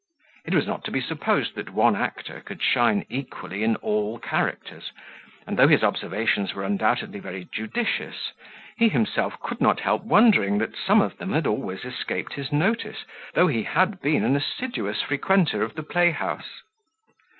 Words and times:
It 0.45 0.55
was 0.55 0.65
not 0.65 0.83
to 0.85 0.91
be 0.91 0.99
supposed 0.99 1.53
that 1.53 1.69
one 1.69 1.95
actor 1.95 2.39
could 2.43 2.59
shine 2.63 3.05
equally 3.07 3.63
in 3.63 3.75
all 3.75 4.17
characters; 4.17 4.91
and 5.45 5.57
though 5.59 5.67
his 5.67 5.83
observations 5.83 6.55
were 6.55 6.63
undoubtedly 6.63 7.19
very 7.19 7.47
judicious, 7.53 8.31
he 8.77 8.89
himself 8.89 9.39
could 9.41 9.61
not 9.61 9.81
help 9.81 10.03
wondering 10.03 10.57
that 10.57 10.75
some 10.75 11.03
of 11.03 11.19
them 11.19 11.33
had 11.33 11.45
always 11.45 11.85
escaped 11.85 12.33
his 12.33 12.51
notice, 12.51 13.05
though 13.35 13.45
he 13.45 13.61
had 13.61 14.01
been 14.01 14.23
an 14.23 14.35
assiduous 14.35 15.03
frequenter 15.03 15.61
of 15.61 15.75
the 15.75 15.83
playhouse. 15.83 16.63